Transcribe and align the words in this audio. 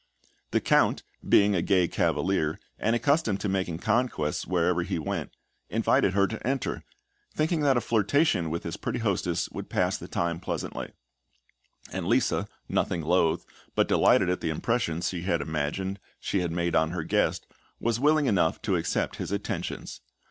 The 0.49 0.59
Count, 0.61 1.03
being 1.29 1.53
a 1.53 1.61
gay 1.61 1.87
cavalier, 1.87 2.59
and 2.79 2.95
accustomed 2.95 3.39
to 3.41 3.47
making 3.47 3.77
conquests 3.77 4.47
wherever 4.47 4.81
he 4.81 4.97
went, 4.97 5.31
invited 5.69 6.13
her 6.15 6.25
to 6.25 6.47
enter, 6.47 6.83
thinking 7.35 7.59
that 7.61 7.77
a 7.77 7.81
flirtation 7.81 8.49
with 8.49 8.63
his 8.63 8.77
pretty 8.77 8.97
hostess 8.97 9.47
would 9.51 9.69
pass 9.69 9.99
the 9.99 10.07
time 10.07 10.39
pleasantly; 10.39 10.93
and 11.93 12.07
Lisa, 12.07 12.47
nothing 12.67 13.03
loath, 13.03 13.45
but 13.75 13.87
delighted 13.87 14.27
at 14.31 14.41
the 14.41 14.49
impression 14.49 15.01
she 15.01 15.21
imagined 15.23 15.99
she 16.19 16.39
had 16.39 16.49
made 16.51 16.75
on 16.75 16.89
her 16.89 17.03
guest, 17.03 17.45
was 17.79 17.99
willing 17.99 18.25
enough 18.25 18.59
to 18.63 18.77
accept 18.77 19.17
his 19.17 19.31
attentions. 19.31 20.01